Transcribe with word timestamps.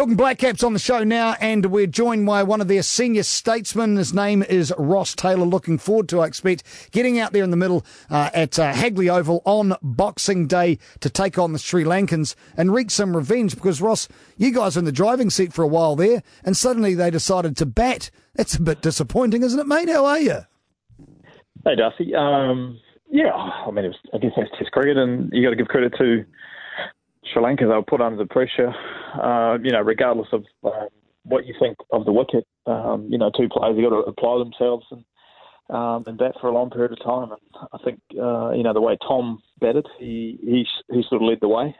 Talking 0.00 0.16
Black 0.16 0.38
Caps 0.38 0.62
on 0.64 0.72
the 0.72 0.78
show 0.78 1.04
now, 1.04 1.36
and 1.42 1.66
we're 1.66 1.86
joined 1.86 2.24
by 2.24 2.42
one 2.42 2.62
of 2.62 2.68
their 2.68 2.82
senior 2.82 3.22
statesmen. 3.22 3.96
His 3.96 4.14
name 4.14 4.42
is 4.42 4.72
Ross 4.78 5.14
Taylor. 5.14 5.44
Looking 5.44 5.76
forward 5.76 6.08
to, 6.08 6.20
I 6.20 6.26
expect, 6.26 6.62
getting 6.90 7.18
out 7.18 7.34
there 7.34 7.44
in 7.44 7.50
the 7.50 7.58
middle 7.58 7.84
uh, 8.08 8.30
at 8.32 8.58
uh, 8.58 8.72
Hagley 8.72 9.10
Oval 9.10 9.42
on 9.44 9.74
Boxing 9.82 10.46
Day 10.46 10.78
to 11.00 11.10
take 11.10 11.38
on 11.38 11.52
the 11.52 11.58
Sri 11.58 11.84
Lankans 11.84 12.34
and 12.56 12.72
wreak 12.72 12.90
some 12.90 13.14
revenge. 13.14 13.54
Because, 13.54 13.82
Ross, 13.82 14.08
you 14.38 14.52
guys 14.52 14.74
were 14.74 14.78
in 14.78 14.86
the 14.86 14.90
driving 14.90 15.28
seat 15.28 15.52
for 15.52 15.62
a 15.62 15.68
while 15.68 15.96
there, 15.96 16.22
and 16.46 16.56
suddenly 16.56 16.94
they 16.94 17.10
decided 17.10 17.54
to 17.58 17.66
bat. 17.66 18.10
That's 18.36 18.54
a 18.54 18.62
bit 18.62 18.80
disappointing, 18.80 19.42
isn't 19.42 19.60
it, 19.60 19.66
mate? 19.66 19.90
How 19.90 20.06
are 20.06 20.18
you? 20.18 20.38
Hey, 21.62 21.76
Darcy. 21.76 22.14
Um, 22.14 22.80
yeah, 23.10 23.34
I 23.34 23.70
mean, 23.70 23.84
it 23.84 23.88
was, 23.88 23.98
I 24.14 24.16
guess 24.16 24.32
that's 24.34 24.48
Test 24.58 24.72
cricket, 24.72 24.96
and 24.96 25.30
you 25.30 25.42
got 25.42 25.50
to 25.50 25.56
give 25.56 25.68
credit 25.68 25.92
to 25.98 26.24
Sri 27.32 27.42
Lanka. 27.42 27.64
They 27.64 27.74
were 27.74 27.82
put 27.82 28.00
under 28.00 28.16
the 28.16 28.28
pressure, 28.28 28.72
uh, 29.22 29.58
you 29.62 29.70
know, 29.70 29.80
regardless 29.80 30.28
of 30.32 30.44
uh, 30.64 30.86
what 31.24 31.46
you 31.46 31.54
think 31.58 31.76
of 31.92 32.04
the 32.04 32.12
wicket. 32.12 32.46
Um, 32.66 33.08
you 33.10 33.18
know, 33.18 33.30
two 33.30 33.48
players 33.48 33.76
have 33.76 33.90
got 33.90 33.96
to 33.96 34.02
apply 34.08 34.38
themselves 34.38 34.86
and 34.90 35.04
um, 35.70 36.04
and 36.06 36.18
bat 36.18 36.34
for 36.40 36.48
a 36.48 36.52
long 36.52 36.70
period 36.70 36.92
of 36.92 36.98
time. 37.04 37.30
And 37.30 37.68
I 37.72 37.78
think, 37.84 38.00
uh, 38.20 38.50
you 38.52 38.62
know, 38.62 38.72
the 38.72 38.80
way 38.80 38.96
Tom 39.06 39.40
batted, 39.60 39.86
he 39.98 40.38
he 40.42 40.66
he 40.90 41.02
sort 41.08 41.22
of 41.22 41.28
led 41.28 41.38
the 41.40 41.48
way 41.48 41.74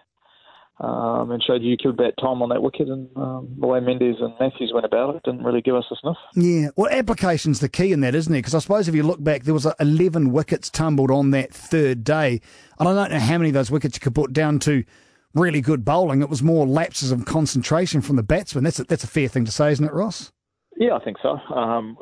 um, 0.80 1.30
and 1.30 1.42
showed 1.42 1.62
you 1.62 1.76
could 1.76 1.96
bat 1.96 2.14
Tom 2.20 2.42
on 2.42 2.48
that 2.48 2.62
wicket. 2.62 2.88
And 2.88 3.08
um, 3.16 3.54
the 3.58 3.66
way 3.66 3.80
Mendis 3.80 4.22
and 4.22 4.32
Mathews 4.40 4.72
went 4.72 4.86
about 4.86 5.14
it 5.14 5.22
didn't 5.24 5.44
really 5.44 5.60
give 5.60 5.74
us 5.74 5.84
a 5.90 5.96
sniff. 6.00 6.16
Yeah, 6.34 6.68
well, 6.76 6.90
application's 6.90 7.60
the 7.60 7.68
key 7.68 7.92
in 7.92 8.00
that, 8.00 8.14
isn't 8.14 8.34
it? 8.34 8.38
Because 8.38 8.54
I 8.54 8.60
suppose 8.60 8.88
if 8.88 8.94
you 8.94 9.02
look 9.02 9.22
back, 9.22 9.44
there 9.44 9.54
was 9.54 9.66
11 9.78 10.32
wickets 10.32 10.70
tumbled 10.70 11.10
on 11.10 11.32
that 11.32 11.52
third 11.52 12.02
day. 12.02 12.40
And 12.78 12.88
I 12.88 12.94
don't 12.94 13.10
know 13.10 13.20
how 13.20 13.38
many 13.38 13.50
of 13.50 13.54
those 13.54 13.70
wickets 13.70 13.96
you 13.96 14.00
could 14.00 14.14
put 14.14 14.32
down 14.32 14.58
to 14.60 14.84
really 15.34 15.60
good 15.60 15.84
bowling. 15.84 16.22
It 16.22 16.28
was 16.28 16.42
more 16.42 16.66
lapses 16.66 17.12
of 17.12 17.24
concentration 17.24 18.00
from 18.00 18.16
the 18.16 18.22
batsmen. 18.22 18.64
That's 18.64 18.80
a, 18.80 18.84
that's 18.84 19.04
a 19.04 19.08
fair 19.08 19.28
thing 19.28 19.44
to 19.44 19.52
say, 19.52 19.72
isn't 19.72 19.84
it, 19.84 19.92
Ross? 19.92 20.32
Yeah, 20.76 20.96
I 20.96 21.04
think 21.04 21.18
so. 21.22 21.30
Um, 21.54 21.96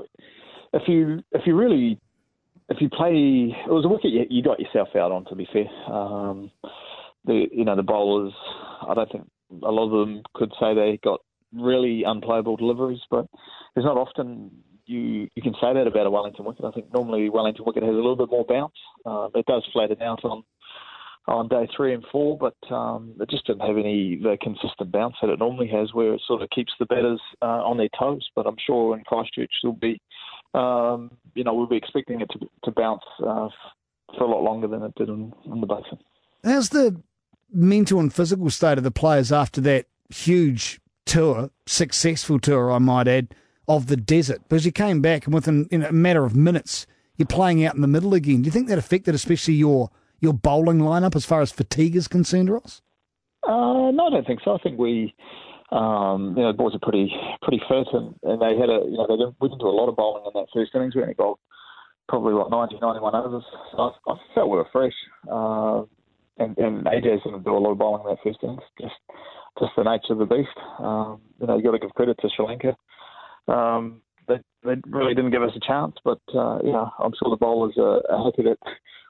if 0.73 0.83
you 0.87 1.21
if 1.33 1.43
you 1.47 1.57
really 1.57 1.99
if 2.69 2.79
you 2.81 2.89
play, 2.89 3.55
it 3.67 3.71
was 3.71 3.85
a 3.85 3.89
wicket 3.89 4.13
you, 4.13 4.25
you 4.29 4.43
got 4.43 4.61
yourself 4.61 4.89
out 4.95 5.13
on. 5.13 5.25
To 5.27 5.35
be 5.35 5.49
fair, 5.53 5.69
um, 5.93 6.51
the 7.25 7.47
you 7.53 7.65
know 7.65 7.77
the 7.77 7.83
bowlers. 7.83 8.33
I 8.89 8.95
don't 8.95 9.11
think 9.11 9.29
a 9.63 9.71
lot 9.71 9.87
of 9.87 10.07
them 10.07 10.23
could 10.35 10.53
say 10.61 10.75
they 10.75 11.01
got 11.03 11.21
really 11.53 12.05
unplayable 12.07 12.57
deliveries, 12.57 13.01
but 13.11 13.27
there's 13.75 13.85
not 13.85 13.97
often 13.97 14.51
you 14.87 15.29
you 15.35 15.43
can 15.43 15.55
say 15.55 15.73
that 15.75 15.87
about 15.87 16.07
a 16.07 16.11
Wellington 16.11 16.45
wicket. 16.45 16.65
I 16.65 16.71
think 16.71 16.93
normally 16.93 17.29
Wellington 17.31 17.65
wicket 17.65 17.83
has 17.83 17.93
a 17.93 17.97
little 17.97 18.17
bit 18.17 18.31
more 18.31 18.45
bounce. 18.49 18.75
Uh, 19.05 19.29
it 19.35 19.47
does 19.47 19.67
flatten 19.73 20.03
out 20.03 20.25
on 20.25 20.43
on 21.27 21.49
day 21.49 21.69
three 21.77 21.93
and 21.93 22.05
four, 22.11 22.39
but 22.39 22.57
um, 22.73 23.15
it 23.21 23.29
just 23.29 23.47
didn't 23.47 23.67
have 23.67 23.77
any 23.77 24.17
the 24.17 24.39
consistent 24.41 24.91
bounce 24.93 25.15
that 25.21 25.31
it 25.31 25.39
normally 25.39 25.69
has, 25.69 25.93
where 25.93 26.15
it 26.15 26.23
sort 26.27 26.43
of 26.43 26.51
keeps 26.51 26.73
the 26.79 26.87
batters 26.87 27.21
uh, 27.43 27.63
on 27.65 27.77
their 27.77 27.91
toes. 27.99 28.27
But 28.35 28.47
I'm 28.47 28.57
sure 28.65 28.97
in 28.97 29.05
Christchurch 29.05 29.51
there'll 29.63 29.77
be, 29.77 30.01
um, 30.55 31.11
you 31.35 31.45
know, 31.45 31.53
we'll 31.53 31.67
be 31.67 31.77
expecting 31.77 32.21
it 32.21 32.31
to 32.31 32.49
to 32.65 32.71
bounce 32.71 33.03
uh, 33.19 33.49
for 34.17 34.25
a 34.25 34.27
lot 34.27 34.43
longer 34.43 34.69
than 34.69 34.83
it 34.83 34.95
did 34.95 35.09
in, 35.09 35.33
in 35.47 35.61
the 35.61 35.67
basin. 35.67 35.99
How's 36.45 36.71
the 36.71 37.01
mental 37.53 38.01
and 38.01 38.13
physical 38.13 38.49
state 38.51 38.79
of 38.79 38.85
the 38.85 38.91
players 38.91 39.33
after 39.33 39.61
that 39.63 39.87
huge 40.09 40.81
tour, 41.05 41.51
successful 41.67 42.39
tour, 42.39 42.71
I 42.73 42.79
might 42.79 43.09
add, 43.09 43.35
of 43.67 43.89
the 43.89 43.97
desert? 43.97 44.41
Because 44.49 44.65
you 44.65 44.73
came 44.73 45.03
back 45.03 45.27
and 45.27 45.35
within 45.35 45.69
a 45.73 45.93
matter 45.93 46.25
of 46.25 46.35
minutes, 46.35 46.87
you're 47.17 47.27
playing 47.27 47.65
out 47.65 47.75
in 47.75 47.83
the 47.83 47.89
middle 47.89 48.15
again. 48.15 48.43
Do 48.43 48.47
you 48.47 48.53
think 48.53 48.69
that 48.69 48.79
affected 48.79 49.15
especially 49.15 49.55
your 49.55 49.91
your 50.21 50.33
bowling 50.33 50.79
lineup 50.79 51.15
as 51.17 51.25
far 51.25 51.41
as 51.41 51.53
fatigue 51.53 51.97
is 51.97 52.09
concerned, 52.09 52.51
Ross? 52.51 52.83
Uh, 53.47 53.91
no, 53.93 54.09
I 54.09 54.11
don't 54.11 54.27
think 54.27 54.41
so. 54.45 54.55
I 54.55 54.59
think 54.59 54.79
we, 54.79 55.15
um, 55.71 56.35
you 56.37 56.43
know, 56.43 56.53
the 56.53 56.59
boys 56.59 56.75
are 56.75 56.81
pretty 56.83 57.13
pretty 57.43 57.63
fit, 57.69 57.87
and, 57.93 58.15
and 58.23 58.43
they 58.43 58.57
had 58.59 58.69
a, 58.69 58.83
you 58.85 58.97
know, 58.97 59.07
they 59.09 59.17
didn't, 59.17 59.37
we 59.41 59.49
didn't 59.49 59.61
do 59.61 59.69
a 59.69 59.79
lot 59.79 59.89
of 59.89 59.97
bowling 59.97 60.25
in 60.27 60.33
that 60.35 60.49
first 60.53 60.73
innings. 60.75 60.95
We 60.95 61.03
only 61.03 61.15
bowled 61.15 61.39
probably 62.09 62.35
what 62.35 62.51
90, 62.51 62.79
91 62.81 63.15
overs. 63.15 63.45
So 63.73 63.79
I, 63.79 64.13
I 64.13 64.17
felt 64.35 64.51
we 64.51 64.57
were 64.57 64.69
fresh. 64.73 64.95
Uh, 65.31 65.83
and, 66.39 66.57
and 66.59 66.85
AJ's 66.87 67.23
to 67.25 67.41
do 67.45 67.57
a 67.57 67.59
lot 67.59 67.73
of 67.73 67.79
bowling 67.79 68.03
in 68.05 68.11
that 68.11 68.23
first 68.23 68.39
innings. 68.43 68.63
Just 68.81 68.95
just 69.59 69.73
the 69.77 69.83
nature 69.83 70.13
of 70.13 70.19
the 70.19 70.27
beast. 70.27 70.57
Um, 70.79 71.21
you 71.41 71.47
know, 71.47 71.57
you 71.57 71.65
got 71.65 71.73
to 71.73 71.79
give 71.79 71.91
credit 71.95 72.17
to 72.21 72.29
Sri 72.35 72.47
Lanka. 72.47 72.77
Um, 73.49 74.03
they 74.29 74.37
they 74.63 74.75
really 74.87 75.15
didn't 75.15 75.33
give 75.33 75.43
us 75.43 75.57
a 75.57 75.67
chance, 75.67 75.97
but 76.05 76.21
uh, 76.35 76.59
you 76.63 76.73
know, 76.73 76.91
I'm 76.99 77.13
sure 77.19 77.31
the 77.31 77.37
bowlers 77.37 77.75
are 77.79 78.03
happy 78.25 78.43
that 78.43 78.59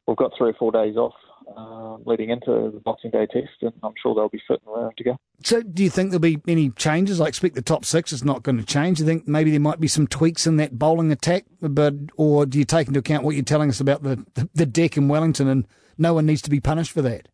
we've 0.09 0.17
got 0.17 0.33
three 0.37 0.51
or 0.51 0.55
four 0.55 0.73
days 0.73 0.97
off 0.97 1.15
uh, 1.57 1.97
leading 2.05 2.31
into 2.31 2.71
the 2.73 2.81
Boxing 2.85 3.11
Day 3.11 3.27
test, 3.27 3.51
and 3.63 3.73
I'm 3.83 3.93
sure 4.03 4.15
they'll 4.15 4.29
be 4.29 4.43
fit 4.49 4.61
and 4.67 4.75
raring 4.75 4.95
to 4.99 5.05
go. 5.05 5.19
So, 5.45 5.63
do 5.63 5.85
you 5.85 5.91
think 5.91 6.11
there'll 6.11 6.21
be 6.21 6.41
any 6.49 6.71
changes? 6.71 7.21
I 7.21 7.27
expect 7.27 7.55
the 7.55 7.63
top 7.63 7.85
six 7.85 8.13
is 8.13 8.25
not 8.25 8.43
going 8.43 8.59
to 8.59 8.65
change. 8.65 8.99
Do 8.99 9.05
you 9.05 9.07
think 9.07 9.29
maybe 9.29 9.51
there 9.51 9.61
might 9.61 9.81
be 9.81 9.89
some 9.89 10.07
tweaks 10.07 10.47
in 10.47 10.57
that 10.57 10.79
bowling 10.79 11.13
attack, 11.13 11.45
but 11.61 11.95
or 12.17 12.47
do 12.47 12.59
you 12.59 12.65
take 12.65 12.89
into 12.89 13.01
account 13.01 13.25
what 13.25 13.35
you're 13.35 13.45
telling 13.45 13.69
us 13.69 13.81
about 13.81 14.03
the 14.03 14.27
the, 14.55 14.67
deck 14.67 14.97
in 14.97 15.09
Wellington 15.09 15.49
and 15.49 15.67
no 15.97 16.15
one 16.15 16.27
needs 16.27 16.43
to 16.43 16.51
be 16.51 16.61
punished 16.61 16.93
for 16.93 17.03
that. 17.03 17.29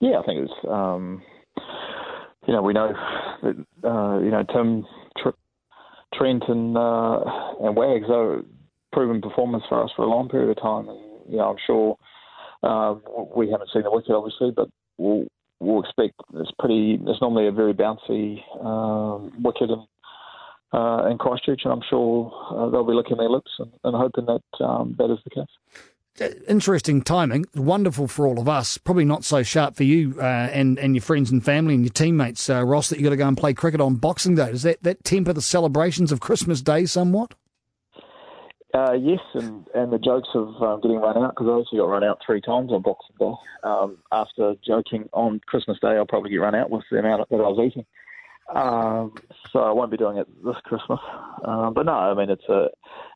Yeah, 0.00 0.18
I 0.18 0.22
think 0.24 0.44
it's 0.44 0.68
um, 0.68 1.22
you 2.46 2.54
know 2.54 2.62
we 2.62 2.72
know 2.72 2.92
that 3.42 3.88
uh, 3.88 4.18
you 4.20 4.30
know 4.30 4.44
Tim 4.52 4.84
Trent 6.14 6.44
and 6.48 6.76
uh, 6.76 7.20
and 7.60 7.76
Wags 7.76 8.06
are 8.10 8.42
proven 8.92 9.20
performance 9.20 9.64
for 9.68 9.82
us 9.82 9.90
for 9.96 10.02
a 10.04 10.08
long 10.08 10.28
period 10.28 10.50
of 10.50 10.62
time, 10.62 10.88
and 10.88 10.98
you 11.28 11.36
know 11.36 11.50
I'm 11.50 11.56
sure 11.66 11.96
uh, 12.62 12.94
we 13.36 13.50
haven't 13.50 13.70
seen 13.72 13.82
the 13.82 13.90
wicket 13.90 14.12
obviously, 14.12 14.50
but 14.50 14.68
we'll 14.98 15.26
we'll 15.60 15.82
expect 15.82 16.14
it's 16.34 16.50
pretty. 16.58 16.98
It's 17.06 17.20
normally 17.20 17.46
a 17.46 17.52
very 17.52 17.74
bouncy 17.74 18.40
um, 18.64 19.32
wicket 19.42 19.70
and. 19.70 19.86
Uh, 20.72 21.08
in 21.08 21.18
Christchurch, 21.18 21.60
and 21.62 21.72
I'm 21.72 21.82
sure 21.88 22.32
uh, 22.50 22.68
they'll 22.68 22.82
be 22.82 22.94
licking 22.94 23.16
their 23.16 23.30
lips 23.30 23.52
and, 23.60 23.70
and 23.84 23.94
hoping 23.94 24.26
that 24.26 24.64
um, 24.64 24.96
that 24.98 25.08
is 25.08 25.20
the 25.22 25.30
case 25.30 25.46
interesting 26.48 27.02
timing. 27.02 27.44
Wonderful 27.54 28.08
for 28.08 28.26
all 28.26 28.38
of 28.38 28.48
us. 28.48 28.78
Probably 28.78 29.04
not 29.04 29.24
so 29.24 29.42
sharp 29.42 29.76
for 29.76 29.84
you 29.84 30.14
uh, 30.18 30.48
and 30.52 30.78
and 30.78 30.94
your 30.94 31.02
friends 31.02 31.30
and 31.30 31.44
family 31.44 31.74
and 31.74 31.84
your 31.84 31.92
teammates, 31.92 32.48
uh, 32.48 32.64
Ross. 32.64 32.88
That 32.88 32.98
you 32.98 33.04
got 33.04 33.10
to 33.10 33.16
go 33.16 33.28
and 33.28 33.36
play 33.36 33.54
cricket 33.54 33.80
on 33.80 33.96
Boxing 33.96 34.34
Day. 34.34 34.50
Does 34.50 34.62
that 34.62 34.82
that 34.82 35.04
temper 35.04 35.32
the 35.32 35.42
celebrations 35.42 36.12
of 36.12 36.20
Christmas 36.20 36.62
Day 36.62 36.86
somewhat? 36.86 37.34
Uh, 38.74 38.92
yes, 38.92 39.20
and, 39.34 39.68
and 39.72 39.92
the 39.92 39.98
jokes 39.98 40.28
of 40.34 40.48
um, 40.60 40.80
getting 40.80 40.96
run 40.96 41.16
out 41.16 41.30
because 41.30 41.46
I 41.46 41.52
also 41.52 41.76
got 41.76 41.84
run 41.88 42.02
out 42.02 42.18
three 42.26 42.40
times 42.40 42.72
on 42.72 42.82
Boxing 42.82 43.14
Day. 43.20 43.34
Um, 43.62 43.98
after 44.10 44.56
joking 44.66 45.08
on 45.12 45.40
Christmas 45.46 45.78
Day, 45.80 45.90
I'll 45.90 46.06
probably 46.06 46.30
get 46.30 46.38
run 46.38 46.56
out 46.56 46.70
with 46.70 46.82
the 46.90 46.98
amount 46.98 47.28
that 47.30 47.36
I 47.36 47.38
was 47.38 47.64
eating. 47.64 47.86
Um, 48.52 49.14
so 49.52 49.60
I 49.60 49.70
won't 49.70 49.92
be 49.92 49.96
doing 49.96 50.18
it 50.18 50.26
this 50.44 50.56
Christmas. 50.64 50.98
Um, 51.44 51.72
but 51.72 51.86
no, 51.86 51.92
I 51.92 52.14
mean 52.14 52.30
it's 52.30 52.48
a 52.48 52.66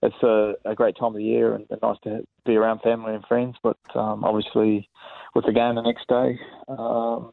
it's 0.03 0.23
a, 0.23 0.55
a 0.65 0.75
great 0.75 0.97
time 0.97 1.09
of 1.09 1.15
the 1.15 1.25
year 1.25 1.55
and, 1.55 1.67
and 1.71 1.81
nice 1.83 1.99
to 2.05 2.27
be 2.47 2.55
around 2.55 2.81
family 2.81 3.15
and 3.15 3.25
friends. 3.27 3.57
But 3.63 3.79
um, 3.95 4.25
obviously, 4.25 4.89
with 5.35 5.45
the 5.45 5.53
game 5.53 5.75
the 5.75 5.83
next 5.83 6.07
day, 6.09 6.39
um, 6.69 7.33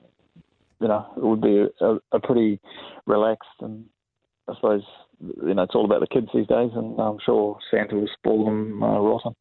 you 0.81 0.87
know, 0.87 1.05
it 1.15 1.23
would 1.23 1.41
be 1.41 1.67
a, 1.79 1.97
a 2.11 2.19
pretty 2.19 2.59
relaxed 3.05 3.61
and 3.61 3.85
I 4.47 4.55
suppose 4.55 4.83
you 5.21 5.53
know 5.53 5.63
it's 5.63 5.75
all 5.75 5.85
about 5.85 6.01
the 6.01 6.07
kids 6.07 6.27
these 6.33 6.47
days, 6.47 6.71
and 6.75 6.99
I'm 6.99 7.17
sure 7.25 7.57
Santa 7.71 7.95
will 7.95 8.09
spoil 8.17 8.45
them 8.45 8.83
uh, 8.83 8.99
rotten. 8.99 9.33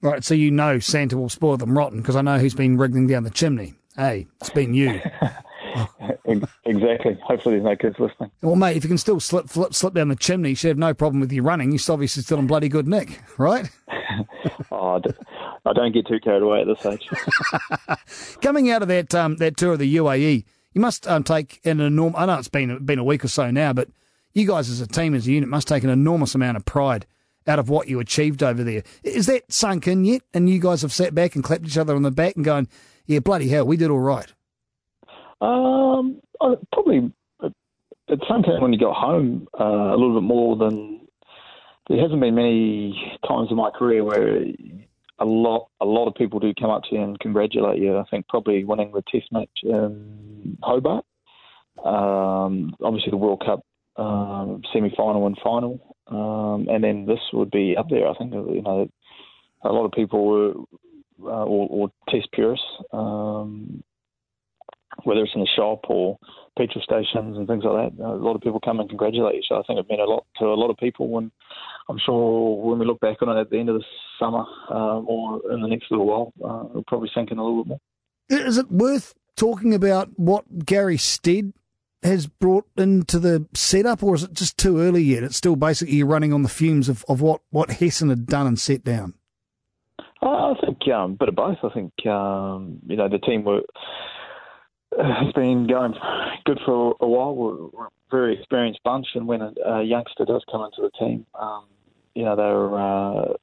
Right, 0.00 0.24
so 0.24 0.34
you 0.34 0.50
know 0.50 0.78
Santa 0.78 1.16
will 1.16 1.28
spoil 1.28 1.56
them 1.56 1.76
rotten 1.76 2.00
because 2.00 2.16
I 2.16 2.22
know 2.22 2.38
who's 2.38 2.54
been 2.54 2.78
wriggling 2.78 3.08
down 3.08 3.24
the 3.24 3.30
chimney. 3.30 3.74
Hey, 3.96 4.28
it's 4.40 4.50
been 4.50 4.74
you. 4.74 5.00
exactly. 6.64 7.18
Hopefully, 7.24 7.56
there's 7.56 7.64
no 7.64 7.76
kids 7.76 7.96
listening. 7.98 8.30
Well, 8.42 8.56
mate, 8.56 8.76
if 8.76 8.84
you 8.84 8.88
can 8.88 8.98
still 8.98 9.18
slip, 9.18 9.48
flip, 9.48 9.74
slip 9.74 9.94
down 9.94 10.08
the 10.08 10.16
chimney, 10.16 10.50
you 10.50 10.54
should 10.54 10.68
have 10.68 10.78
no 10.78 10.94
problem 10.94 11.20
with 11.20 11.32
you 11.32 11.42
running. 11.42 11.72
You're 11.72 11.80
obviously 11.88 12.22
still 12.22 12.38
in 12.38 12.46
bloody 12.46 12.68
good 12.68 12.86
nick, 12.86 13.20
right? 13.38 13.68
oh, 14.70 15.00
I 15.66 15.72
don't 15.72 15.92
get 15.92 16.06
too 16.06 16.20
carried 16.20 16.42
away 16.42 16.60
at 16.60 16.66
this 16.66 16.86
age. 16.86 17.08
Coming 18.40 18.70
out 18.70 18.82
of 18.82 18.88
that 18.88 19.14
um, 19.14 19.36
that 19.36 19.56
tour 19.56 19.72
of 19.72 19.78
the 19.78 19.96
UAE, 19.96 20.44
you 20.74 20.80
must 20.80 21.06
um, 21.08 21.24
take 21.24 21.60
an 21.64 21.80
enormous. 21.80 22.18
I 22.18 22.26
know 22.26 22.38
it's 22.38 22.48
been 22.48 22.84
been 22.84 22.98
a 22.98 23.04
week 23.04 23.24
or 23.24 23.28
so 23.28 23.50
now, 23.50 23.72
but 23.72 23.88
you 24.38 24.46
guys 24.46 24.70
as 24.70 24.80
a 24.80 24.86
team, 24.86 25.14
as 25.14 25.26
a 25.26 25.32
unit, 25.32 25.48
must 25.48 25.68
take 25.68 25.84
an 25.84 25.90
enormous 25.90 26.34
amount 26.34 26.56
of 26.56 26.64
pride 26.64 27.06
out 27.46 27.58
of 27.58 27.68
what 27.68 27.88
you 27.88 27.98
achieved 27.98 28.42
over 28.42 28.62
there. 28.62 28.82
Is 29.02 29.26
that 29.26 29.50
sunk 29.52 29.88
in 29.88 30.04
yet? 30.04 30.22
And 30.34 30.48
you 30.48 30.60
guys 30.60 30.82
have 30.82 30.92
sat 30.92 31.14
back 31.14 31.34
and 31.34 31.42
clapped 31.42 31.64
each 31.64 31.78
other 31.78 31.96
on 31.96 32.02
the 32.02 32.10
back 32.10 32.36
and 32.36 32.44
going, 32.44 32.68
"Yeah, 33.06 33.20
bloody 33.20 33.48
hell, 33.48 33.66
we 33.66 33.76
did 33.76 33.90
all 33.90 33.98
right." 33.98 34.32
Um, 35.40 36.20
probably 36.72 37.12
at 38.10 38.18
some 38.28 38.42
point 38.42 38.62
when 38.62 38.72
you 38.72 38.78
got 38.78 38.96
home 38.96 39.48
uh, 39.58 39.64
a 39.64 39.96
little 39.96 40.14
bit 40.14 40.26
more 40.26 40.56
than 40.56 41.00
there 41.88 42.00
hasn't 42.00 42.20
been 42.20 42.34
many 42.34 43.18
times 43.26 43.48
in 43.50 43.56
my 43.56 43.70
career 43.70 44.04
where 44.04 44.44
a 45.18 45.24
lot 45.24 45.68
a 45.80 45.84
lot 45.84 46.06
of 46.06 46.14
people 46.14 46.38
do 46.38 46.52
come 46.54 46.70
up 46.70 46.82
to 46.84 46.94
you 46.94 47.02
and 47.02 47.18
congratulate 47.20 47.80
you. 47.80 47.96
I 47.96 48.04
think 48.10 48.28
probably 48.28 48.64
winning 48.64 48.92
the 48.92 49.02
Test 49.10 49.32
match 49.32 49.48
in 49.62 50.58
Hobart, 50.62 51.04
um, 51.84 52.74
obviously 52.82 53.10
the 53.10 53.16
World 53.16 53.42
Cup 53.44 53.64
um, 53.98 54.62
semi 54.72 54.92
final 54.96 55.26
and 55.26 55.38
final, 55.42 55.96
um, 56.06 56.68
and 56.68 56.82
then 56.82 57.06
this 57.06 57.20
would 57.32 57.50
be 57.50 57.76
up 57.76 57.88
there. 57.90 58.08
I 58.08 58.14
think 58.14 58.32
you 58.32 58.62
know 58.62 58.88
a 59.62 59.72
lot 59.72 59.84
of 59.84 59.92
people 59.92 60.26
were 60.26 60.52
uh, 61.22 61.44
or, 61.44 61.68
or 61.68 61.92
Test 62.08 62.28
purists 62.32 62.64
um, 62.92 63.82
whether 65.04 65.22
it's 65.22 65.34
in 65.34 65.40
the 65.40 65.48
shop 65.56 65.84
or 65.88 66.18
petrol 66.56 66.82
stations 66.82 67.36
and 67.36 67.46
things 67.46 67.64
like 67.64 67.96
that. 67.96 68.04
A 68.04 68.14
lot 68.14 68.34
of 68.34 68.42
people 68.42 68.60
come 68.60 68.80
and 68.80 68.88
congratulate 68.88 69.36
you. 69.36 69.42
So 69.48 69.56
I 69.56 69.62
think 69.62 69.78
it 69.78 69.86
meant 69.88 70.00
a 70.00 70.04
lot 70.04 70.26
to 70.38 70.46
a 70.46 70.54
lot 70.54 70.70
of 70.70 70.76
people. 70.76 71.18
And 71.18 71.30
I'm 71.88 71.98
sure 72.04 72.56
when 72.56 72.78
we 72.78 72.86
look 72.86 73.00
back 73.00 73.22
on 73.22 73.36
it 73.36 73.40
at 73.40 73.50
the 73.50 73.58
end 73.58 73.68
of 73.68 73.76
the 73.76 73.84
summer 74.18 74.44
um, 74.70 75.06
or 75.08 75.40
in 75.52 75.62
the 75.62 75.68
next 75.68 75.90
little 75.90 76.06
while, 76.06 76.32
uh, 76.44 76.70
it'll 76.70 76.84
probably 76.86 77.10
sink 77.14 77.30
in 77.30 77.38
a 77.38 77.44
little 77.44 77.64
bit 77.64 77.68
more. 77.68 77.80
Is 78.28 78.58
it 78.58 78.70
worth 78.70 79.14
talking 79.36 79.72
about 79.72 80.10
what 80.18 80.66
Gary 80.66 80.98
Stead 80.98 81.52
has 82.02 82.26
brought 82.26 82.66
into 82.76 83.18
the 83.18 83.46
setup, 83.54 84.02
or 84.02 84.14
is 84.14 84.22
it 84.22 84.32
just 84.32 84.56
too 84.56 84.80
early 84.80 85.02
yet? 85.02 85.22
It's 85.22 85.36
still 85.36 85.56
basically 85.56 86.02
running 86.02 86.32
on 86.32 86.42
the 86.42 86.48
fumes 86.48 86.88
of, 86.88 87.04
of 87.08 87.20
what, 87.20 87.40
what 87.50 87.70
Hesson 87.70 88.08
had 88.08 88.26
done 88.26 88.46
and 88.46 88.58
set 88.58 88.84
down. 88.84 89.14
I 90.22 90.54
think 90.64 90.78
um, 90.88 91.12
a 91.12 91.14
bit 91.14 91.28
of 91.28 91.34
both. 91.34 91.58
I 91.62 91.68
think 91.70 91.92
um, 92.06 92.78
you 92.86 92.96
know 92.96 93.08
the 93.08 93.18
team 93.18 93.44
were 93.44 93.62
has 94.96 95.32
been 95.34 95.66
going 95.66 95.94
good 96.44 96.58
for 96.64 96.96
a 97.00 97.06
while. 97.06 97.34
We're, 97.34 97.66
we're 97.66 97.86
a 97.86 97.90
very 98.10 98.38
experienced 98.38 98.80
bunch, 98.84 99.06
and 99.14 99.26
when 99.26 99.42
a, 99.42 99.52
a 99.64 99.82
youngster 99.82 100.24
does 100.24 100.44
come 100.50 100.62
into 100.62 100.82
the 100.82 100.90
team, 100.98 101.26
um, 101.38 101.64
you 102.14 102.24
know 102.24 102.36
they're 102.36 102.78
uh, 102.78 103.34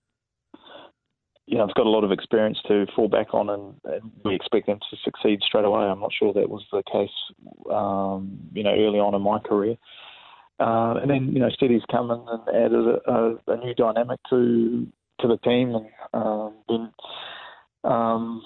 you 1.48 1.58
know, 1.58 1.64
it's 1.64 1.74
got 1.74 1.86
a 1.86 1.90
lot 1.90 2.04
of 2.04 2.12
experience 2.12 2.58
to 2.68 2.88
fall 2.96 3.08
back 3.08 3.34
on, 3.34 3.50
and, 3.50 3.76
and, 3.86 4.12
we 4.24 4.34
expect 4.34 4.66
them 4.66 4.80
to 4.90 4.98
succeed 5.04 5.42
straight 5.44 5.66
away. 5.66 5.84
I'm 5.84 6.00
not 6.00 6.12
sure 6.18 6.34
that 6.34 6.50
was 6.50 6.64
the 6.72 6.82
case, 6.92 7.10
um, 7.72 8.40
you 8.54 8.64
know, 8.64 8.72
early 8.72 9.00
on 9.00 9.14
in 9.14 9.22
my 9.22 9.40
career. 9.40 9.76
Uh, 10.60 10.96
and 11.02 11.10
then, 11.10 11.32
you 11.34 11.40
know, 11.40 11.50
Steady's 11.50 11.84
come 11.92 12.10
in 12.10 12.26
and 12.28 12.50
added 12.50 12.74
a, 12.74 13.12
a, 13.12 13.54
a, 13.54 13.58
new 13.58 13.74
dynamic 13.76 14.20
to 14.30 14.88
to 15.20 15.28
the 15.28 15.38
team, 15.38 15.76
and 15.76 15.88
um, 16.14 16.54
been, 16.68 16.90
um, 17.84 18.42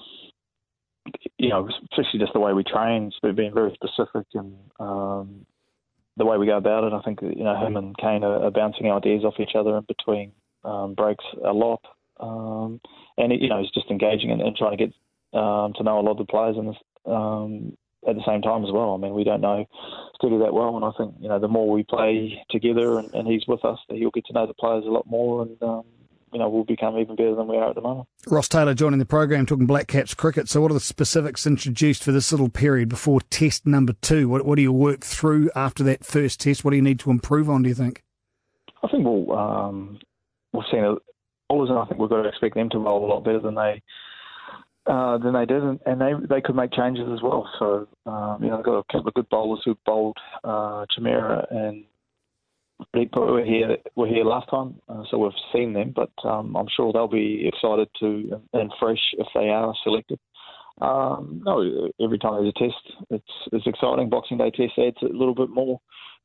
you 1.38 1.48
know, 1.48 1.68
especially 1.90 2.20
just 2.20 2.32
the 2.32 2.40
way 2.40 2.52
we 2.52 2.64
train, 2.64 3.10
we've 3.22 3.34
been 3.34 3.54
very 3.54 3.72
specific 3.74 4.26
and 4.34 4.54
um, 4.78 5.46
the 6.16 6.26
way 6.26 6.36
we 6.36 6.46
go 6.46 6.56
about 6.56 6.84
it. 6.84 6.92
I 6.92 7.00
think 7.02 7.20
you 7.22 7.44
know 7.44 7.56
him 7.56 7.76
and 7.76 7.96
Kane 7.96 8.24
are, 8.24 8.44
are 8.44 8.50
bouncing 8.50 8.90
ideas 8.90 9.24
off 9.24 9.40
each 9.40 9.54
other 9.54 9.76
in 9.76 9.84
between 9.88 10.32
um, 10.64 10.94
breaks 10.94 11.24
a 11.44 11.52
lot. 11.52 11.80
Um, 12.20 12.80
and 13.16 13.32
you 13.32 13.48
know 13.48 13.60
he's 13.60 13.70
just 13.70 13.90
engaging 13.90 14.30
and, 14.30 14.40
and 14.40 14.56
trying 14.56 14.76
to 14.76 14.86
get 14.86 14.94
um, 15.38 15.72
to 15.76 15.82
know 15.82 15.98
a 15.98 16.02
lot 16.02 16.12
of 16.12 16.18
the 16.18 16.24
players 16.24 16.56
and 16.56 16.74
um, 17.06 17.76
at 18.08 18.16
the 18.16 18.22
same 18.26 18.42
time 18.42 18.64
as 18.64 18.72
well. 18.72 18.94
I 18.94 18.96
mean, 18.96 19.14
we 19.14 19.24
don't 19.24 19.40
know 19.40 19.66
Steady 20.16 20.38
that 20.38 20.54
well, 20.54 20.76
and 20.76 20.84
I 20.84 20.90
think 20.96 21.14
you 21.20 21.28
know 21.28 21.38
the 21.38 21.48
more 21.48 21.70
we 21.70 21.82
play 21.82 22.42
together 22.50 22.98
and, 22.98 23.12
and 23.14 23.28
he's 23.28 23.46
with 23.46 23.64
us, 23.64 23.78
he'll 23.88 24.10
get 24.10 24.26
to 24.26 24.32
know 24.32 24.46
the 24.46 24.54
players 24.54 24.84
a 24.86 24.90
lot 24.90 25.06
more, 25.06 25.42
and 25.42 25.62
um, 25.62 25.84
you 26.32 26.38
know 26.38 26.48
we'll 26.48 26.64
become 26.64 26.98
even 26.98 27.16
better 27.16 27.34
than 27.34 27.48
we 27.48 27.56
are 27.56 27.70
at 27.70 27.74
the 27.74 27.80
moment. 27.80 28.08
Ross 28.26 28.48
Taylor 28.48 28.74
joining 28.74 28.98
the 28.98 29.06
program 29.06 29.46
talking 29.46 29.66
Black 29.66 29.86
Caps 29.86 30.14
cricket. 30.14 30.48
So, 30.48 30.60
what 30.60 30.70
are 30.70 30.74
the 30.74 30.80
specifics 30.80 31.46
introduced 31.46 32.02
for 32.02 32.12
this 32.12 32.32
little 32.32 32.48
period 32.48 32.88
before 32.88 33.20
Test 33.30 33.66
number 33.66 33.94
two? 34.00 34.28
What, 34.28 34.44
what 34.44 34.56
do 34.56 34.62
you 34.62 34.72
work 34.72 35.04
through 35.04 35.50
after 35.54 35.82
that 35.84 36.04
first 36.04 36.40
Test? 36.40 36.64
What 36.64 36.72
do 36.72 36.76
you 36.76 36.82
need 36.82 37.00
to 37.00 37.10
improve 37.10 37.48
on? 37.48 37.62
Do 37.62 37.68
you 37.68 37.74
think? 37.74 38.02
I 38.82 38.88
think 38.88 39.04
we'll 39.04 39.32
um, 39.32 39.98
we've 40.52 40.64
seen 40.70 40.84
a, 40.84 40.96
bowlers, 41.50 41.70
and 41.70 41.78
I 41.78 41.84
think 41.84 42.00
we've 42.00 42.10
got 42.10 42.22
to 42.22 42.28
expect 42.28 42.54
them 42.54 42.70
to 42.70 42.78
roll 42.78 43.04
a 43.04 43.10
lot 43.12 43.24
better 43.24 43.40
than 43.40 43.54
they 43.54 43.82
uh, 44.86 45.18
than 45.18 45.34
they 45.34 45.44
did, 45.44 45.62
and, 45.62 45.78
and, 45.86 46.00
they 46.00 46.12
they 46.28 46.40
could 46.40 46.56
make 46.56 46.72
changes 46.72 47.06
as 47.12 47.22
well. 47.22 47.48
So 47.58 47.86
um, 48.06 48.42
you 48.42 48.48
know, 48.48 48.56
they've 48.56 48.64
got 48.64 48.78
a 48.78 48.92
couple 48.92 49.08
of 49.08 49.14
good 49.14 49.28
bowlers 49.28 49.60
who 49.64 49.76
bowled 49.84 50.16
uh, 50.44 50.86
Chameera 50.96 51.46
and 51.52 51.84
Bigpo 52.94 53.32
were 53.32 53.44
here 53.44 53.76
were 53.94 54.06
here 54.06 54.24
last 54.24 54.48
time, 54.48 54.76
uh, 54.88 55.02
so 55.10 55.18
we've 55.18 55.32
seen 55.52 55.72
them. 55.72 55.92
But 55.94 56.10
um, 56.24 56.56
I'm 56.56 56.68
sure 56.74 56.92
they'll 56.92 57.08
be 57.08 57.46
excited 57.46 57.88
to 58.00 58.40
and 58.54 58.72
fresh 58.80 59.02
if 59.18 59.26
they 59.34 59.50
are 59.50 59.74
selected. 59.84 60.18
Um, 60.80 61.42
no, 61.44 61.90
every 62.02 62.18
time 62.18 62.42
there's 62.42 62.54
a 62.56 62.58
test, 62.58 62.96
it's 63.10 63.48
it's 63.52 63.66
exciting. 63.66 64.08
Boxing 64.08 64.38
Day 64.38 64.50
test 64.50 64.78
adds 64.78 64.96
a 65.02 65.06
little 65.06 65.34
bit 65.34 65.50
more 65.50 65.78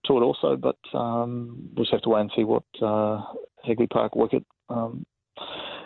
to 0.05 0.17
it 0.17 0.21
also, 0.21 0.55
but 0.55 0.77
um, 0.97 1.69
we'll 1.75 1.83
just 1.83 1.91
have 1.91 2.01
to 2.03 2.09
wait 2.09 2.21
and 2.21 2.31
see 2.35 2.45
what 2.45 2.63
uh, 2.81 3.21
Hagley 3.65 3.87
Park 3.87 4.15
wicket 4.15 4.45
um, 4.69 5.05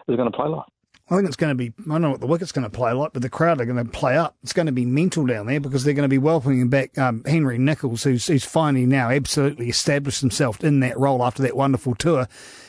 is 0.07 0.15
going 0.15 0.31
to 0.31 0.35
play 0.35 0.47
like. 0.47 0.65
I 1.11 1.15
think 1.15 1.27
it's 1.27 1.35
going 1.35 1.49
to 1.49 1.55
be, 1.55 1.73
I 1.79 1.93
don't 1.93 2.01
know 2.03 2.11
what 2.11 2.21
the 2.21 2.27
wicket's 2.27 2.51
going 2.51 2.69
to 2.69 2.77
play 2.77 2.91
like, 2.91 3.13
but 3.13 3.23
the 3.23 3.29
crowd 3.29 3.59
are 3.59 3.65
going 3.65 3.83
to 3.83 3.91
play 3.91 4.15
up. 4.15 4.35
It's 4.43 4.53
going 4.53 4.67
to 4.67 4.71
be 4.71 4.85
mental 4.85 5.25
down 5.25 5.47
there 5.47 5.59
because 5.59 5.83
they're 5.83 5.95
going 5.95 6.03
to 6.03 6.07
be 6.07 6.19
welcoming 6.19 6.69
back 6.69 6.95
um, 6.99 7.23
Henry 7.25 7.57
Nicholls, 7.57 8.03
who's, 8.03 8.27
who's 8.27 8.45
finally 8.45 8.85
now 8.85 9.09
absolutely 9.09 9.69
established 9.69 10.21
himself 10.21 10.63
in 10.63 10.81
that 10.81 10.99
role 10.99 11.23
after 11.23 11.41
that 11.41 11.55
wonderful 11.55 11.95
tour. 11.95 12.27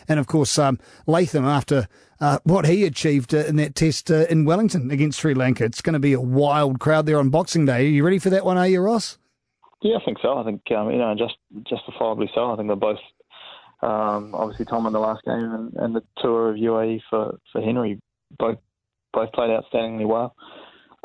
And 0.08 0.18
of 0.18 0.26
course, 0.26 0.58
um, 0.58 0.78
Latham 1.06 1.44
after 1.44 1.86
uh, 2.18 2.38
what 2.44 2.66
he 2.66 2.84
achieved 2.84 3.34
uh, 3.34 3.44
in 3.44 3.56
that 3.56 3.74
test 3.74 4.10
uh, 4.10 4.24
in 4.30 4.46
Wellington 4.46 4.90
against 4.90 5.20
Sri 5.20 5.34
Lanka. 5.34 5.64
It's 5.64 5.82
going 5.82 5.92
to 5.92 5.98
be 5.98 6.14
a 6.14 6.20
wild 6.20 6.80
crowd 6.80 7.04
there 7.04 7.18
on 7.18 7.28
Boxing 7.28 7.66
Day. 7.66 7.84
Are 7.84 7.90
you 7.90 8.02
ready 8.02 8.18
for 8.18 8.30
that 8.30 8.46
one, 8.46 8.56
are 8.56 8.68
you, 8.68 8.80
Ross? 8.80 9.18
Yeah, 9.82 9.96
I 9.96 10.04
think 10.04 10.16
so. 10.22 10.38
I 10.38 10.44
think, 10.44 10.62
um, 10.72 10.90
you 10.90 10.98
know, 10.98 11.14
just 11.14 11.36
justifiably 11.64 12.30
so. 12.34 12.52
I 12.52 12.56
think 12.56 12.68
they're 12.68 12.76
both 12.76 12.98
um, 13.82 14.34
obviously, 14.34 14.66
Tom 14.66 14.86
in 14.86 14.92
the 14.92 14.98
last 14.98 15.24
game 15.24 15.34
and, 15.34 15.74
and 15.74 15.94
the 15.94 16.02
tour 16.18 16.50
of 16.50 16.56
UAE 16.56 17.00
for, 17.08 17.38
for 17.52 17.62
Henry 17.62 18.00
both 18.38 18.58
both 19.12 19.32
played 19.32 19.50
outstandingly 19.50 20.06
well. 20.06 20.34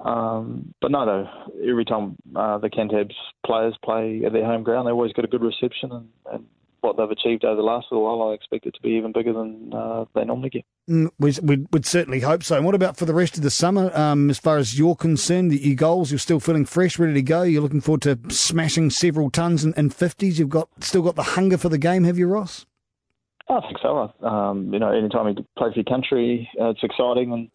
Um, 0.03 0.73
but 0.81 0.91
no, 0.91 1.05
though, 1.05 1.27
every 1.67 1.85
time 1.85 2.17
uh, 2.35 2.57
the 2.57 2.69
Cantabs 2.69 3.15
players 3.45 3.75
play 3.83 4.21
at 4.25 4.33
their 4.33 4.45
home 4.45 4.63
ground, 4.63 4.87
they 4.87 4.91
always 4.91 5.13
get 5.13 5.25
a 5.25 5.29
good 5.29 5.41
reception, 5.41 5.91
and, 5.91 6.07
and 6.31 6.45
what 6.85 6.97
they've 6.97 7.09
achieved 7.09 7.43
over 7.43 7.55
the 7.55 7.61
last 7.61 7.87
little 7.91 8.05
while, 8.05 8.29
I 8.29 8.33
expect 8.33 8.65
it 8.65 8.75
to 8.75 8.81
be 8.81 8.91
even 8.91 9.11
bigger 9.11 9.33
than 9.33 9.73
uh, 9.73 10.05
they 10.13 10.23
normally 10.23 10.49
get. 10.49 10.65
Mm, 10.89 11.09
we 11.19 11.33
would 11.41 11.67
we'd 11.71 11.85
certainly 11.85 12.19
hope 12.19 12.43
so. 12.43 12.55
And 12.55 12.65
what 12.65 12.75
about 12.75 12.97
for 12.97 13.05
the 13.05 13.13
rest 13.13 13.37
of 13.37 13.43
the 13.43 13.49
summer? 13.49 13.95
Um, 13.97 14.29
as 14.29 14.37
far 14.37 14.57
as 14.57 14.77
you're 14.77 14.95
concerned, 14.95 15.51
your 15.53 15.75
goals, 15.75 16.11
you're 16.11 16.19
still 16.19 16.39
feeling 16.39 16.65
fresh, 16.65 16.99
ready 16.99 17.13
to 17.13 17.21
go. 17.21 17.43
You're 17.43 17.61
looking 17.61 17.81
forward 17.81 18.03
to 18.03 18.19
smashing 18.29 18.91
several 18.91 19.29
tons 19.29 19.63
and, 19.63 19.73
and 19.77 19.91
50s. 19.91 20.37
You've 20.37 20.49
got 20.49 20.69
still 20.79 21.01
got 21.01 21.15
the 21.15 21.23
hunger 21.23 21.57
for 21.57 21.69
the 21.69 21.77
game, 21.77 22.03
have 22.03 22.17
you, 22.17 22.27
Ross? 22.27 22.65
I 23.49 23.59
think 23.61 23.77
so. 23.81 24.11
Um, 24.21 24.73
you 24.73 24.79
know, 24.79 24.91
anytime 24.91 25.27
you 25.27 25.45
play 25.57 25.69
for 25.69 25.75
your 25.75 25.83
country, 25.83 26.49
uh, 26.59 26.69
it's 26.69 26.83
exciting, 26.83 27.31
and 27.31 27.49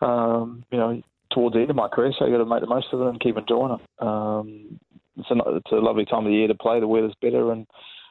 um, 0.00 0.64
you 0.70 0.78
know, 0.78 1.02
towards 1.32 1.54
the 1.54 1.60
end 1.60 1.70
of 1.70 1.76
my 1.76 1.88
career, 1.88 2.12
so 2.18 2.24
you 2.24 2.32
got 2.32 2.38
to 2.38 2.48
make 2.48 2.60
the 2.60 2.66
most 2.66 2.86
of 2.92 3.00
it 3.00 3.08
and 3.08 3.20
keep 3.20 3.36
enjoying 3.36 3.78
it. 3.78 4.02
Um, 4.02 4.80
it's 5.16 5.30
a, 5.30 5.56
it's 5.56 5.72
a 5.72 5.76
lovely 5.76 6.04
time 6.04 6.26
of 6.26 6.30
the 6.30 6.36
year 6.36 6.48
to 6.48 6.54
play. 6.54 6.80
The 6.80 6.88
weather's 6.88 7.14
better, 7.20 7.52
and 7.52 7.66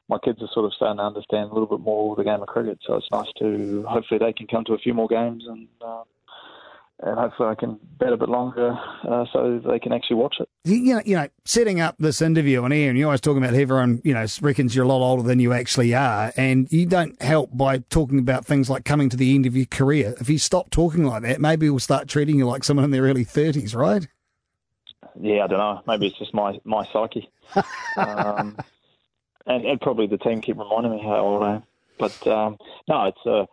my 0.09 0.17
kids 0.23 0.41
are 0.41 0.49
sort 0.53 0.65
of 0.65 0.73
starting 0.73 0.97
to 0.97 1.03
understand 1.03 1.49
a 1.49 1.53
little 1.53 1.77
bit 1.77 1.79
more 1.79 2.11
of 2.11 2.17
the 2.17 2.23
game 2.23 2.41
of 2.41 2.47
cricket. 2.47 2.79
So 2.85 2.95
it's 2.95 3.07
nice 3.11 3.31
to 3.39 3.85
hopefully 3.87 4.19
they 4.19 4.33
can 4.33 4.47
come 4.47 4.63
to 4.65 4.73
a 4.73 4.77
few 4.77 4.93
more 4.93 5.07
games 5.07 5.45
and 5.47 5.67
um, 5.81 6.03
and 6.99 7.17
hopefully 7.17 7.49
I 7.49 7.55
can 7.55 7.79
bet 7.99 8.13
a 8.13 8.17
bit 8.17 8.29
longer 8.29 8.77
uh, 9.09 9.25
so 9.33 9.59
they 9.65 9.79
can 9.79 9.91
actually 9.91 10.15
watch 10.17 10.37
it. 10.39 10.47
You 10.63 10.95
know, 10.95 11.01
you 11.05 11.15
know, 11.15 11.27
setting 11.43 11.81
up 11.81 11.95
this 11.99 12.21
interview 12.21 12.63
and 12.63 12.97
you're 12.97 13.07
always 13.07 13.19
talking 13.19 13.43
about 13.43 13.55
everyone, 13.55 14.01
you 14.03 14.13
know, 14.13 14.25
reckons 14.41 14.75
you're 14.75 14.85
a 14.85 14.87
lot 14.87 15.01
older 15.01 15.23
than 15.23 15.39
you 15.39 15.51
actually 15.51 15.93
are, 15.93 16.31
and 16.37 16.71
you 16.71 16.85
don't 16.85 17.21
help 17.21 17.55
by 17.55 17.79
talking 17.89 18.19
about 18.19 18.45
things 18.45 18.69
like 18.69 18.85
coming 18.85 19.09
to 19.09 19.17
the 19.17 19.35
end 19.35 19.45
of 19.45 19.55
your 19.55 19.65
career. 19.65 20.15
If 20.19 20.29
you 20.29 20.37
stop 20.37 20.69
talking 20.69 21.03
like 21.03 21.23
that, 21.23 21.41
maybe 21.41 21.69
we'll 21.69 21.79
start 21.79 22.07
treating 22.07 22.37
you 22.37 22.45
like 22.45 22.63
someone 22.63 22.85
in 22.85 22.91
their 22.91 23.03
early 23.03 23.25
30s, 23.25 23.75
right? 23.75 24.07
Yeah, 25.19 25.43
I 25.43 25.47
don't 25.47 25.59
know. 25.59 25.81
Maybe 25.85 26.07
it's 26.07 26.17
just 26.17 26.33
my 26.33 26.59
my 26.63 26.87
psyche, 26.91 27.29
um, 27.97 28.57
and, 29.45 29.65
and 29.65 29.81
probably 29.81 30.07
the 30.07 30.17
team 30.17 30.41
keep 30.41 30.57
reminding 30.57 30.91
me 30.91 31.01
how 31.01 31.17
old 31.17 31.43
I 31.43 31.55
am. 31.55 31.63
But 31.99 32.27
um, 32.27 32.57
no, 32.87 33.05
it's 33.05 33.25
a. 33.25 33.47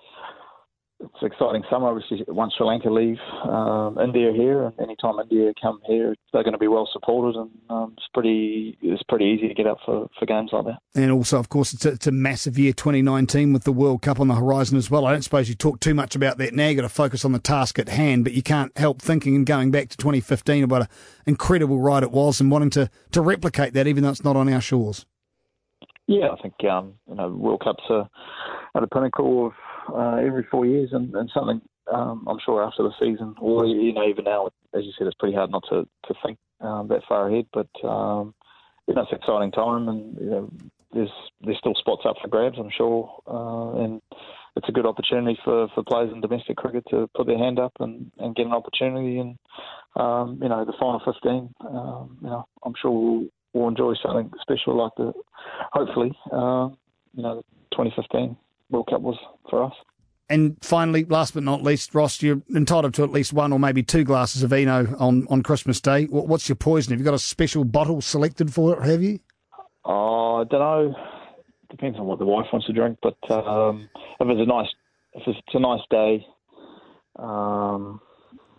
It's 1.02 1.22
an 1.22 1.28
exciting 1.28 1.64
summer. 1.70 1.86
Obviously, 1.88 2.22
once 2.28 2.52
Sri 2.58 2.66
Lanka 2.66 2.90
leave 2.90 3.16
um, 3.44 3.98
India 3.98 4.32
here, 4.34 4.64
and 4.64 4.78
anytime 4.80 5.18
India 5.18 5.50
come 5.58 5.80
here, 5.86 6.14
they're 6.30 6.42
going 6.42 6.52
to 6.52 6.58
be 6.58 6.68
well 6.68 6.86
supported, 6.92 7.40
and 7.40 7.50
um, 7.70 7.94
it's 7.96 8.06
pretty 8.12 8.76
it's 8.82 9.02
pretty 9.04 9.24
easy 9.24 9.48
to 9.48 9.54
get 9.54 9.66
up 9.66 9.78
for, 9.86 10.10
for 10.18 10.26
games 10.26 10.50
like 10.52 10.66
that. 10.66 10.78
And 10.94 11.10
also, 11.10 11.38
of 11.38 11.48
course, 11.48 11.72
it's 11.72 11.86
a, 11.86 11.92
it's 11.92 12.06
a 12.06 12.12
massive 12.12 12.58
year 12.58 12.74
2019 12.74 13.54
with 13.54 13.64
the 13.64 13.72
World 13.72 14.02
Cup 14.02 14.20
on 14.20 14.28
the 14.28 14.34
horizon 14.34 14.76
as 14.76 14.90
well. 14.90 15.06
I 15.06 15.12
don't 15.12 15.22
suppose 15.22 15.48
you 15.48 15.54
talk 15.54 15.80
too 15.80 15.94
much 15.94 16.14
about 16.14 16.36
that 16.36 16.52
now. 16.52 16.68
You've 16.68 16.76
got 16.76 16.82
to 16.82 16.90
focus 16.90 17.24
on 17.24 17.32
the 17.32 17.38
task 17.38 17.78
at 17.78 17.88
hand, 17.88 18.24
but 18.24 18.34
you 18.34 18.42
can't 18.42 18.76
help 18.76 19.00
thinking 19.00 19.34
and 19.34 19.46
going 19.46 19.70
back 19.70 19.88
to 19.88 19.96
2015 19.96 20.64
about 20.64 20.82
an 20.82 20.88
incredible 21.24 21.80
ride 21.80 22.02
it 22.02 22.10
was, 22.10 22.42
and 22.42 22.50
wanting 22.50 22.70
to 22.70 22.90
to 23.12 23.22
replicate 23.22 23.72
that, 23.72 23.86
even 23.86 24.02
though 24.02 24.10
it's 24.10 24.22
not 24.22 24.36
on 24.36 24.52
our 24.52 24.60
shores. 24.60 25.06
Yeah, 26.10 26.30
I 26.36 26.42
think 26.42 26.54
um, 26.64 26.94
you 27.08 27.14
know 27.14 27.28
World 27.28 27.62
Cups 27.62 27.84
are 27.88 28.10
at 28.74 28.80
the 28.80 28.88
pinnacle 28.88 29.46
of 29.46 29.52
uh, 29.94 30.16
every 30.16 30.44
four 30.50 30.66
years, 30.66 30.90
and, 30.92 31.14
and 31.14 31.30
something 31.32 31.60
um, 31.92 32.26
I'm 32.28 32.40
sure 32.44 32.64
after 32.64 32.82
the 32.82 32.90
season, 32.98 33.36
or 33.40 33.64
you 33.64 33.92
know 33.92 34.04
even 34.08 34.24
now, 34.24 34.48
as 34.74 34.82
you 34.82 34.90
said, 34.98 35.06
it's 35.06 35.14
pretty 35.20 35.36
hard 35.36 35.52
not 35.52 35.62
to 35.70 35.86
to 36.08 36.14
think 36.26 36.36
um, 36.60 36.88
that 36.88 37.02
far 37.08 37.28
ahead. 37.28 37.46
But 37.52 37.68
um, 37.88 38.34
you 38.88 38.94
know, 38.94 39.02
it's 39.02 39.12
an 39.12 39.18
exciting 39.18 39.52
time, 39.52 39.88
and 39.88 40.18
you 40.18 40.30
know, 40.30 40.52
there's 40.92 41.12
there's 41.42 41.58
still 41.58 41.74
spots 41.76 42.02
up 42.04 42.16
for 42.20 42.26
grabs, 42.26 42.58
I'm 42.58 42.72
sure, 42.76 43.08
uh, 43.28 43.84
and 43.84 44.02
it's 44.56 44.68
a 44.68 44.72
good 44.72 44.86
opportunity 44.86 45.38
for, 45.44 45.68
for 45.76 45.84
players 45.84 46.10
in 46.12 46.20
domestic 46.20 46.56
cricket 46.56 46.82
to 46.90 47.08
put 47.14 47.28
their 47.28 47.38
hand 47.38 47.60
up 47.60 47.72
and, 47.78 48.10
and 48.18 48.34
get 48.34 48.46
an 48.46 48.52
opportunity. 48.52 49.20
And 49.20 49.38
um, 49.94 50.40
you 50.42 50.48
know, 50.48 50.64
the 50.64 50.72
final 50.72 51.00
15, 51.04 51.54
um, 51.68 52.18
you 52.20 52.30
know, 52.30 52.48
I'm 52.64 52.74
sure 52.82 52.90
we'll, 52.90 53.28
we'll 53.52 53.68
enjoy 53.68 53.94
something 54.02 54.30
special 54.40 54.76
like 54.76 54.92
the, 54.96 55.12
hopefully, 55.72 56.16
uh, 56.32 56.68
you 57.14 57.22
know, 57.22 57.42
2015 57.72 58.36
World 58.70 58.88
Cup 58.90 59.00
was 59.00 59.18
for 59.48 59.64
us. 59.64 59.72
and 60.28 60.56
finally, 60.62 61.04
last 61.04 61.34
but 61.34 61.42
not 61.42 61.62
least, 61.62 61.94
Ross, 61.94 62.22
you're 62.22 62.42
entitled 62.54 62.94
to 62.94 63.04
at 63.04 63.10
least 63.10 63.32
one 63.32 63.52
or 63.52 63.58
maybe 63.58 63.82
two 63.82 64.04
glasses 64.04 64.42
of 64.42 64.52
Eno 64.52 64.94
on, 64.98 65.26
on 65.28 65.42
Christmas 65.42 65.80
Day. 65.80 66.04
What's 66.04 66.48
your 66.48 66.56
poison? 66.56 66.92
Have 66.92 67.00
you 67.00 67.04
got 67.04 67.14
a 67.14 67.18
special 67.18 67.64
bottle 67.64 68.00
selected 68.00 68.52
for 68.52 68.80
it, 68.80 68.86
have 68.88 69.02
you? 69.02 69.18
Oh, 69.84 70.42
I 70.42 70.44
don't 70.44 70.60
know. 70.60 70.94
Depends 71.70 71.98
on 71.98 72.06
what 72.06 72.18
the 72.18 72.26
wife 72.26 72.46
wants 72.52 72.66
to 72.66 72.72
drink, 72.72 72.98
but 73.02 73.16
um, 73.30 73.88
if 74.20 74.28
it's 74.28 74.40
a 74.40 74.46
nice, 74.46 74.68
if 75.14 75.22
it's 75.26 75.38
a 75.54 75.60
nice 75.60 75.80
day, 75.90 76.26
um, 77.16 78.00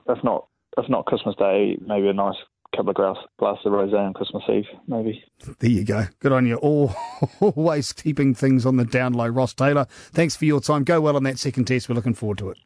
if 0.08 0.24
not, 0.24 0.48
if 0.78 0.90
not 0.90 1.06
Christmas 1.06 1.36
Day, 1.38 1.78
maybe 1.86 2.08
a 2.08 2.14
nice 2.14 2.36
couple 2.76 2.90
of 2.92 2.96
glass, 2.96 3.18
glasses 3.38 3.66
of 3.66 3.74
rosé 3.74 3.98
on 4.00 4.14
Christmas 4.14 4.44
Eve, 4.50 4.66
maybe. 4.88 5.24
There 5.60 5.70
you 5.70 5.84
go. 5.84 6.06
Good 6.20 6.32
on 6.32 6.46
you. 6.46 6.56
All, 6.58 6.94
Always 7.40 7.94
keeping 7.94 8.34
things 8.34 8.66
on 8.66 8.78
the 8.78 8.86
down 8.86 9.14
low. 9.14 9.28
Ross 9.28 9.54
Taylor, 9.54 9.86
thanks 9.90 10.36
for 10.36 10.46
your 10.46 10.62
time. 10.62 10.84
Go 10.84 11.02
well 11.02 11.16
on 11.16 11.24
that 11.24 11.40
second 11.40 11.66
test. 11.66 11.90
We're 11.90 11.96
looking 11.96 12.14
forward 12.14 12.38
to 12.40 12.50
it. 12.50 12.58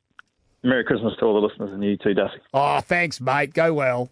Merry 0.64 0.84
Christmas 0.84 1.14
to 1.20 1.26
all 1.26 1.40
the 1.40 1.48
listeners 1.48 1.72
and 1.72 1.84
you 1.84 1.96
too, 1.96 2.14
Duffy. 2.16 2.38
Oh, 2.54 2.80
thanks, 2.82 3.22
mate. 3.22 3.54
Go 3.54 3.74
well. 3.74 4.10